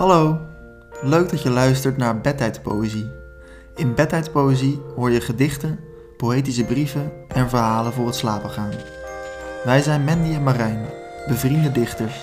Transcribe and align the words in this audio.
Hallo, 0.00 0.40
leuk 1.02 1.30
dat 1.30 1.42
je 1.42 1.50
luistert 1.50 1.96
naar 1.96 2.20
Bedtijdpoëzie. 2.20 3.10
In 3.76 3.94
Bedtijdpoëzie 3.94 4.80
hoor 4.96 5.10
je 5.10 5.20
gedichten, 5.20 5.78
poëtische 6.16 6.64
brieven 6.64 7.12
en 7.28 7.48
verhalen 7.48 7.92
voor 7.92 8.06
het 8.06 8.14
slapen 8.14 8.50
gaan. 8.50 8.70
Wij 9.64 9.82
zijn 9.82 10.04
Mandy 10.04 10.34
en 10.34 10.42
Marijn, 10.42 10.86
bevriende 11.28 11.72
dichters, 11.72 12.14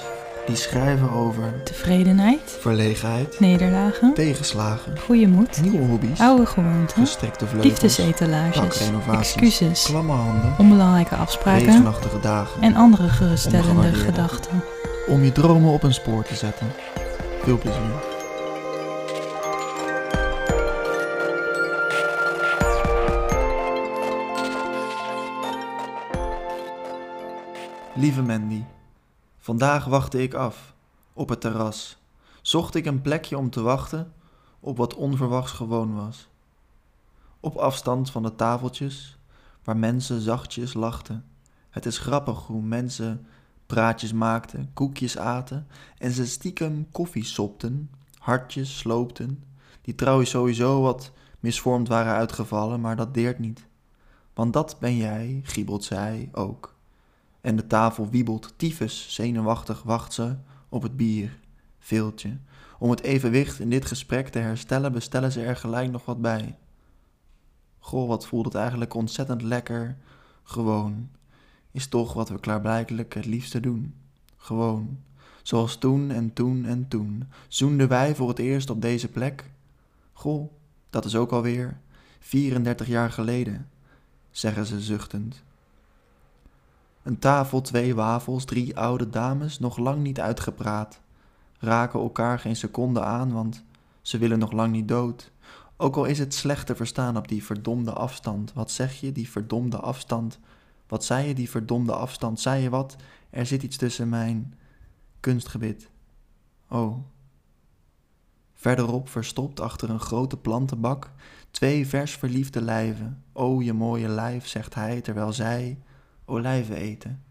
die 0.46 0.56
schrijven 0.56 1.12
over 1.12 1.64
Tevredenheid, 1.64 2.58
verlegenheid, 2.60 3.40
nederlagen, 3.40 4.14
tegenslagen, 4.14 5.00
goede 5.00 5.28
moed, 5.28 5.62
nieuwe 5.62 5.86
hobby's, 5.88 6.20
oude 6.20 6.46
gewoonten, 6.46 6.98
gestrekte 6.98 7.46
vleugels, 7.46 7.70
liefdesetalages, 7.70 8.92
excuses, 9.12 9.84
klamme 9.84 10.14
handen, 10.14 10.56
onbelangrijke 10.58 11.16
afspraken 11.16 11.66
regenachtige 11.66 12.20
dagen. 12.20 12.62
en 12.62 12.76
andere 12.76 13.10
geruststellende 13.10 13.94
gedachten. 13.94 14.64
Om 15.08 15.24
je 15.24 15.32
dromen 15.32 15.72
op 15.72 15.84
een 15.84 15.94
spoor 15.94 16.24
te 16.24 16.36
zetten. 16.36 16.68
Veel 17.48 17.58
plezier. 17.58 17.96
Lieve 27.96 28.22
Mandy, 28.22 28.64
vandaag 29.38 29.86
wachtte 29.86 30.22
ik 30.22 30.34
af 30.34 30.74
op 31.14 31.30
het 31.30 31.42
terras. 31.42 31.98
Zocht 32.42 32.76
ik 32.76 32.86
een 32.86 33.02
plekje 33.02 33.38
om 33.38 33.50
te 33.50 33.62
wachten 33.62 34.14
op 34.60 34.78
wat 34.78 34.96
onverwachts 34.96 35.52
gewoon 35.52 35.96
was. 35.96 36.28
Op 37.40 37.56
afstand 37.56 38.12
van 38.12 38.24
de 38.24 38.36
tafeltjes 38.36 39.18
waar 39.64 39.78
mensen 39.78 40.22
zachtjes 40.22 40.74
lachten. 40.74 41.26
Het 41.70 41.86
is 41.86 41.98
grappig 41.98 42.40
hoe 42.40 42.62
mensen 42.62 43.28
praatjes 43.68 44.14
maakten, 44.14 44.70
koekjes 44.74 45.18
aten 45.18 45.68
en 45.98 46.12
ze 46.12 46.28
stiekem 46.28 46.88
koffie 46.92 47.26
sopten, 47.26 47.90
hartjes 48.18 48.78
sloopten, 48.78 49.44
die 49.82 49.96
trouwens 49.96 50.30
sowieso 50.30 50.82
wat 50.82 51.12
misvormd 51.40 51.88
waren 51.88 52.14
uitgevallen, 52.14 52.82
maar 52.82 52.96
dat 52.96 53.14
deert 53.14 53.40
niet. 53.40 53.66
Want 54.34 54.54
dat 54.54 54.76
ben 54.80 54.98
jij, 54.98 55.40
giebelt 55.44 55.84
zij 55.84 56.30
ook. 56.32 56.76
En 57.42 57.56
de 57.56 57.68
tafel 57.68 58.10
wiebelt, 58.10 58.54
tyfus, 58.58 59.14
zenuwachtig 59.14 59.84
wacht 59.84 60.14
ze 60.14 60.36
op 60.70 60.82
het 60.82 60.98
bier, 60.98 61.40
veeltje. 61.80 62.38
Om 62.80 62.90
het 62.90 63.02
evenwicht 63.02 63.60
in 63.60 63.70
dit 63.70 63.86
gesprek 63.86 64.28
te 64.28 64.40
herstellen, 64.40 64.92
bestellen 64.92 65.32
ze 65.32 65.42
er 65.44 65.56
gelijk 65.56 65.92
nog 65.92 66.06
wat 66.06 66.22
bij. 66.22 66.58
Goh, 67.80 68.08
wat 68.08 68.28
voelt 68.28 68.46
het 68.46 68.56
eigenlijk 68.56 68.94
ontzettend 68.94 69.42
lekker, 69.42 69.98
gewoon 70.44 71.10
is 71.78 71.88
toch 71.88 72.14
wat 72.14 72.30
we 72.30 72.40
klaarblijkelijk 72.40 73.14
het 73.14 73.26
liefste 73.26 73.60
doen. 73.60 73.94
Gewoon, 74.38 75.00
zoals 75.44 75.78
toen 75.78 76.12
en 76.12 76.34
toen 76.34 76.66
en 76.66 76.88
toen, 76.88 77.28
zoenden 77.48 77.88
wij 77.88 78.16
voor 78.16 78.28
het 78.28 78.40
eerst 78.40 78.70
op 78.70 78.82
deze 78.82 79.08
plek. 79.08 79.50
Goh, 80.14 80.52
dat 80.90 81.06
is 81.06 81.16
ook 81.16 81.32
alweer 81.32 81.78
34 82.20 82.88
jaar 82.88 83.12
geleden, 83.12 83.70
zeggen 84.32 84.66
ze 84.66 84.82
zuchtend. 84.82 85.44
Een 87.04 87.20
tafel, 87.20 87.62
twee 87.62 87.96
wafels, 87.96 88.46
drie 88.46 88.78
oude 88.78 89.10
dames, 89.10 89.60
nog 89.60 89.78
lang 89.78 90.02
niet 90.02 90.20
uitgepraat, 90.20 91.00
raken 91.60 92.00
elkaar 92.00 92.40
geen 92.40 92.56
seconde 92.56 93.02
aan, 93.02 93.32
want 93.32 93.64
ze 94.02 94.18
willen 94.18 94.40
nog 94.40 94.52
lang 94.52 94.72
niet 94.72 94.88
dood. 94.88 95.32
Ook 95.78 95.96
al 95.96 96.06
is 96.06 96.20
het 96.20 96.34
slecht 96.34 96.66
te 96.66 96.76
verstaan 96.76 97.18
op 97.18 97.28
die 97.28 97.44
verdomde 97.44 97.94
afstand. 97.94 98.54
Wat 98.54 98.72
zeg 98.72 99.00
je, 99.00 99.12
die 99.12 99.30
verdomde 99.30 99.78
afstand? 99.78 100.40
Wat 100.88 101.06
zei 101.06 101.28
je, 101.28 101.34
die 101.34 101.50
verdomde 101.50 101.94
afstand? 101.94 102.40
Zei 102.40 102.62
je 102.62 102.70
wat? 102.70 102.96
Er 103.30 103.46
zit 103.46 103.64
iets 103.64 103.78
tussen 103.78 104.10
mijn 104.10 104.54
kunstgebit. 105.20 105.90
Oh. 106.70 106.98
Verderop, 108.54 109.10
verstopt 109.10 109.60
achter 109.60 109.90
een 109.90 110.00
grote 110.00 110.38
plantenbak, 110.38 111.12
twee 111.52 111.88
vers 111.88 112.12
verliefde 112.12 112.62
lijven. 112.62 113.24
O, 113.34 113.62
je 113.62 113.74
mooie 113.74 114.08
lijf, 114.08 114.48
zegt 114.48 114.74
hij, 114.74 115.02
terwijl 115.02 115.34
zij 115.34 115.80
olijven 116.26 116.76
eten. 116.76 117.24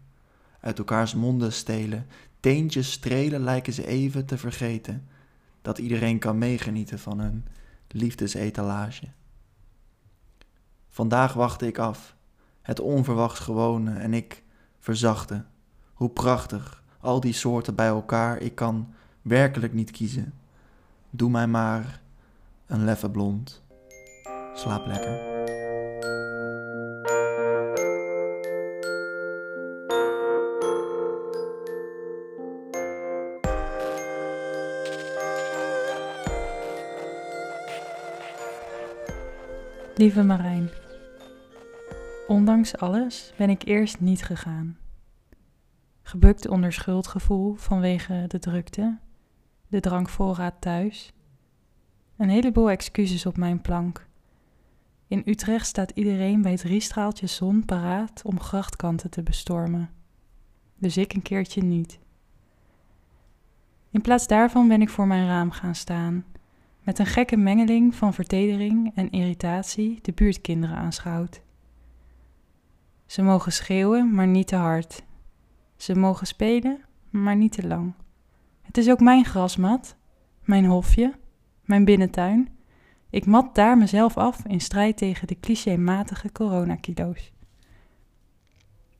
Uit 0.59 0.77
elkaars 0.77 1.13
monden 1.13 1.53
stelen, 1.53 2.07
teentjes 2.39 2.91
strelen 2.91 3.43
lijken 3.43 3.73
ze 3.73 3.87
even 3.87 4.25
te 4.25 4.37
vergeten. 4.37 5.07
Dat 5.61 5.77
iedereen 5.77 6.19
kan 6.19 6.37
meegenieten 6.37 6.99
van 6.99 7.19
hun 7.19 7.45
liefdesetalage. 7.87 9.07
Vandaag 10.89 11.33
wachtte 11.33 11.67
ik 11.67 11.77
af 11.77 12.16
het 12.67 12.79
onverwachts 12.79 13.39
gewone 13.39 13.93
en 13.93 14.13
ik 14.13 14.43
verzachte. 14.79 15.43
Hoe 15.93 16.09
prachtig, 16.09 16.83
al 16.99 17.19
die 17.19 17.33
soorten 17.33 17.75
bij 17.75 17.87
elkaar, 17.87 18.37
ik 18.37 18.55
kan 18.55 18.93
werkelijk 19.21 19.73
niet 19.73 19.91
kiezen. 19.91 20.33
Doe 21.09 21.29
mij 21.29 21.47
maar 21.47 22.01
een 22.65 22.85
leffe 22.85 23.09
blond. 23.09 23.63
Slaap 24.53 24.85
lekker. 24.85 25.35
Lieve 39.95 40.23
Marijn, 40.23 40.69
ondanks 42.27 42.77
alles 42.77 43.33
ben 43.37 43.49
ik 43.49 43.63
eerst 43.65 43.99
niet 43.99 44.23
gegaan. 44.23 44.77
Gebukt 46.01 46.47
onder 46.47 46.73
schuldgevoel 46.73 47.53
vanwege 47.53 48.25
de 48.27 48.39
drukte, 48.39 48.97
de 49.67 49.79
drankvoorraad 49.79 50.61
thuis, 50.61 51.13
een 52.17 52.29
heleboel 52.29 52.69
excuses 52.69 53.25
op 53.25 53.37
mijn 53.37 53.61
plank. 53.61 54.07
In 55.07 55.21
Utrecht 55.25 55.67
staat 55.67 55.91
iedereen 55.91 56.41
bij 56.41 56.57
drie 56.57 56.79
straaltjes 56.79 57.35
zon 57.35 57.65
paraat 57.65 58.21
om 58.25 58.39
grachtkanten 58.39 59.09
te 59.09 59.23
bestormen. 59.23 59.89
Dus 60.77 60.97
ik 60.97 61.13
een 61.13 61.21
keertje 61.21 61.63
niet. 61.63 61.99
In 63.91 64.01
plaats 64.01 64.27
daarvan 64.27 64.67
ben 64.67 64.81
ik 64.81 64.89
voor 64.89 65.07
mijn 65.07 65.27
raam 65.27 65.51
gaan 65.51 65.75
staan, 65.75 66.25
met 66.83 66.99
een 66.99 67.05
gekke 67.05 67.37
mengeling 67.37 67.95
van 67.95 68.13
vertedering 68.13 68.91
en 68.95 69.09
irritatie 69.09 69.99
de 70.01 70.11
buurtkinderen 70.11 70.77
aanschouwd. 70.77 71.41
Ze 73.07 73.21
mogen 73.21 73.51
schreeuwen, 73.51 74.13
maar 74.13 74.27
niet 74.27 74.47
te 74.47 74.55
hard. 74.55 75.03
Ze 75.75 75.95
mogen 75.95 76.27
spelen, 76.27 76.81
maar 77.09 77.35
niet 77.35 77.51
te 77.51 77.67
lang. 77.67 77.93
Het 78.61 78.77
is 78.77 78.89
ook 78.89 78.99
mijn 78.99 79.25
grasmat, 79.25 79.95
mijn 80.43 80.65
hofje, 80.65 81.13
mijn 81.61 81.85
binnentuin. 81.85 82.49
Ik 83.09 83.25
mat 83.25 83.55
daar 83.55 83.77
mezelf 83.77 84.17
af 84.17 84.45
in 84.45 84.61
strijd 84.61 84.97
tegen 84.97 85.27
de 85.27 85.39
clichématige 85.39 86.31
coronakilo's. 86.31 87.31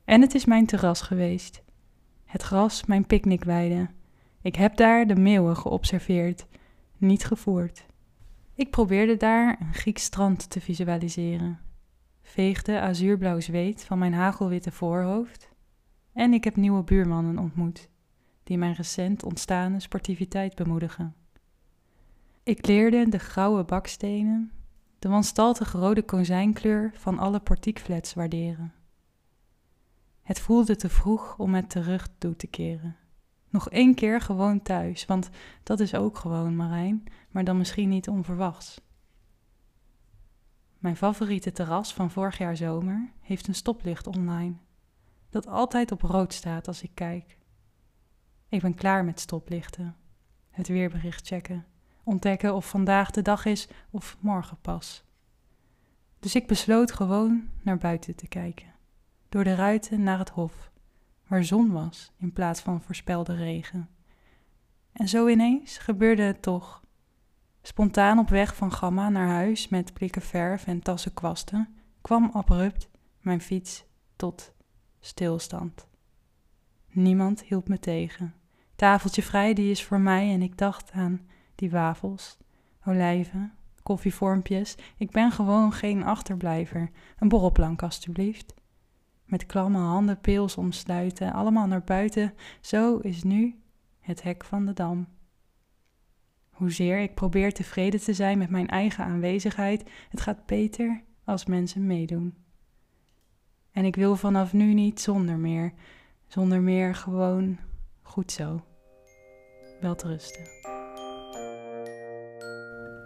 En 0.06 0.22
het 0.22 0.36
is 0.36 0.46
mijn 0.46 0.66
terras 0.66 1.02
geweest. 1.02 1.64
Het 2.26 2.42
gras 2.42 2.86
mijn 2.86 3.06
picknickweide. 3.06 3.88
Ik 4.42 4.56
heb 4.56 4.76
daar 4.78 5.08
de 5.08 5.16
meeuwen 5.16 5.58
geobserveerd, 5.58 6.48
niet 6.98 7.26
gevoerd. 7.26 7.86
Ik 8.56 8.70
probeerde 8.70 9.18
daar 9.18 9.58
een 9.60 9.74
Grieks 9.74 10.04
strand 10.04 10.50
te 10.50 10.62
visualiseren, 10.62 11.60
veegde 12.28 12.80
azuurblauw 12.80 13.40
zweet 13.40 13.84
van 13.84 13.98
mijn 14.00 14.14
hagelwitte 14.14 14.72
voorhoofd 14.72 15.50
en 16.14 16.34
ik 16.34 16.44
heb 16.44 16.56
nieuwe 16.56 16.84
buurmannen 16.84 17.38
ontmoet, 17.38 17.90
die 18.44 18.58
mijn 18.58 18.74
recent 18.74 19.24
ontstane 19.24 19.80
sportiviteit 19.80 20.56
bemoedigen. 20.56 21.16
Ik 22.44 22.68
leerde 22.68 23.10
de 23.10 23.20
grauwe 23.20 23.64
bakstenen, 23.64 24.52
de 25.00 25.10
wanstaltig 25.10 25.72
rode 25.72 26.04
kozijnkleur 26.04 26.92
van 26.94 27.20
alle 27.20 27.40
portiekflats 27.40 28.14
waarderen. 28.14 28.74
Het 30.22 30.40
voelde 30.40 30.76
te 30.76 30.90
vroeg 30.90 31.38
om 31.38 31.54
het 31.54 31.70
terug 31.70 32.08
toe 32.18 32.36
te 32.36 32.48
keren. 32.48 32.96
Nog 33.50 33.70
één 33.70 33.96
keer 33.96 34.22
gewoon 34.22 34.62
thuis, 34.62 35.06
want 35.06 35.30
dat 35.64 35.80
is 35.80 35.96
ook 35.96 36.18
gewoon 36.18 36.56
Marijn, 36.56 37.04
maar 37.32 37.44
dan 37.44 37.58
misschien 37.58 37.90
niet 37.90 38.10
onverwachts. 38.10 38.82
Mijn 40.78 40.98
favoriete 40.98 41.52
terras 41.52 41.94
van 41.94 42.12
vorig 42.12 42.38
jaar 42.38 42.58
zomer 42.58 43.12
heeft 43.22 43.48
een 43.48 43.56
stoplicht 43.56 44.08
online, 44.08 44.56
dat 45.30 45.48
altijd 45.48 45.92
op 45.92 46.02
rood 46.02 46.34
staat 46.34 46.68
als 46.68 46.82
ik 46.82 46.92
kijk. 46.94 47.38
Ik 48.50 48.62
ben 48.62 48.76
klaar 48.76 49.06
met 49.06 49.20
stoplichten, 49.20 49.96
het 50.50 50.68
weerbericht 50.68 51.28
checken, 51.28 51.66
ontdekken 52.04 52.56
of 52.56 52.70
vandaag 52.70 53.12
de 53.12 53.22
dag 53.22 53.46
is 53.46 53.68
of 53.90 54.18
morgen 54.20 54.58
pas. 54.62 55.04
Dus 56.20 56.36
ik 56.36 56.48
besloot 56.48 56.92
gewoon 56.92 57.50
naar 57.62 57.78
buiten 57.78 58.16
te 58.16 58.28
kijken, 58.28 58.74
door 59.30 59.44
de 59.44 59.56
ruiten 59.56 60.04
naar 60.04 60.20
het 60.20 60.30
hof 60.30 60.72
waar 61.28 61.44
zon 61.44 61.72
was 61.72 62.12
in 62.18 62.34
plaats 62.34 62.62
van 62.62 62.82
voorspelde 62.82 63.36
regen. 63.36 63.90
En 64.92 65.08
zo 65.08 65.28
ineens 65.28 65.78
gebeurde 65.78 66.22
het 66.22 66.42
toch. 66.42 66.82
Spontaan 67.68 68.20
op 68.20 68.30
weg 68.30 68.56
van 68.56 68.72
Gamma 68.72 69.10
naar 69.10 69.28
huis 69.28 69.68
met 69.68 69.94
blikken 69.94 70.22
verf 70.22 70.68
en 70.68 70.80
tassen 70.82 71.14
kwasten, 71.14 71.76
kwam 72.02 72.30
abrupt 72.34 72.90
mijn 73.20 73.42
fiets 73.42 73.86
tot 74.16 74.54
stilstand. 75.00 75.88
Niemand 76.90 77.44
hield 77.44 77.68
me 77.68 77.80
tegen. 77.80 78.34
Tafeltje 78.76 79.24
vrij, 79.24 79.54
die 79.54 79.72
is 79.72 79.84
voor 79.84 80.00
mij 80.00 80.34
en 80.34 80.42
ik 80.42 80.58
dacht 80.58 80.92
aan 80.92 81.28
die 81.56 81.70
wafels, 81.70 82.38
olijven, 82.86 83.54
koffievormpjes. 83.84 84.76
Ik 84.98 85.12
ben 85.12 85.32
gewoon 85.32 85.74
geen 85.74 86.04
achterblijver. 86.04 86.90
Een 87.20 87.30
borrelplank, 87.30 87.84
alstublieft. 87.84 88.54
Met 89.26 89.46
klamme 89.46 89.80
handen 89.80 90.20
pils 90.20 90.56
omsluiten, 90.58 91.34
allemaal 91.34 91.68
naar 91.68 91.84
buiten. 91.84 92.34
Zo 92.62 92.98
is 92.98 93.24
nu 93.24 93.60
het 94.00 94.24
hek 94.24 94.46
van 94.46 94.66
de 94.66 94.74
dam. 94.74 95.17
Hoezeer 96.58 97.00
ik 97.00 97.14
probeer 97.14 97.54
tevreden 97.54 98.00
te 98.00 98.14
zijn 98.14 98.38
met 98.38 98.50
mijn 98.50 98.68
eigen 98.68 99.04
aanwezigheid, 99.04 99.90
het 100.10 100.22
gaat 100.22 100.46
beter 100.46 101.04
als 101.24 101.46
mensen 101.46 101.88
meedoen. 101.88 102.36
En 103.72 103.86
ik 103.86 103.96
wil 103.96 104.16
vanaf 104.16 104.54
nu 104.54 104.74
niet 104.74 105.02
zonder 105.02 105.38
meer, 105.38 105.74
zonder 106.28 106.62
meer 106.62 106.96
gewoon 106.96 107.58
goed 108.02 108.32
zo. 108.32 108.64
Wel 109.82 109.96
te 109.96 110.08
rusten. 110.08 110.44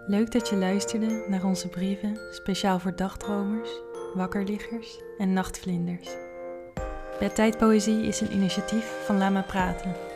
Leuk 0.08 0.32
dat 0.32 0.50
je 0.50 0.56
luisterde 0.56 1.26
naar 1.28 1.46
onze 1.46 1.70
brieven, 1.70 2.18
speciaal 2.34 2.80
voor 2.80 2.96
dagdromers, 2.96 3.82
wakkerliggers 4.14 5.02
en 5.18 5.34
nachtvlinders. 5.34 6.10
Bedtijdpoëzie 7.20 8.06
is 8.06 8.22
een 8.22 8.34
initiatief 8.34 9.06
van 9.06 9.18
Lama 9.18 9.42
Praten. 9.42 10.11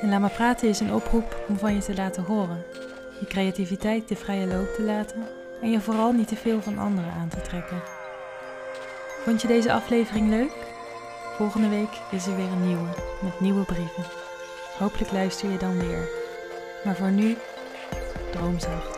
En 0.00 0.08
Lama 0.08 0.28
Praten 0.28 0.68
is 0.68 0.80
een 0.80 0.94
oproep 0.94 1.44
om 1.48 1.58
van 1.58 1.74
je 1.74 1.80
te 1.80 1.94
laten 1.94 2.22
horen, 2.22 2.64
je 3.20 3.26
creativiteit 3.26 4.08
de 4.08 4.16
vrije 4.16 4.46
loop 4.46 4.74
te 4.74 4.82
laten 4.82 5.26
en 5.62 5.70
je 5.70 5.80
vooral 5.80 6.12
niet 6.12 6.28
te 6.28 6.36
veel 6.36 6.60
van 6.60 6.78
anderen 6.78 7.12
aan 7.12 7.28
te 7.28 7.40
trekken. 7.40 7.82
Vond 9.24 9.42
je 9.42 9.48
deze 9.48 9.72
aflevering 9.72 10.28
leuk? 10.28 10.52
Volgende 11.36 11.68
week 11.68 12.00
is 12.10 12.26
er 12.26 12.36
weer 12.36 12.52
een 12.52 12.66
nieuwe 12.66 12.88
met 13.22 13.40
nieuwe 13.40 13.64
brieven. 13.64 14.04
Hopelijk 14.78 15.12
luister 15.12 15.50
je 15.50 15.58
dan 15.58 15.78
weer. 15.78 16.08
Maar 16.84 16.96
voor 16.96 17.10
nu, 17.10 17.36
droom 18.30 18.58
zacht. 18.58 18.97